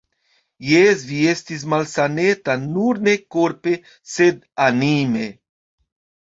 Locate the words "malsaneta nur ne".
1.73-3.13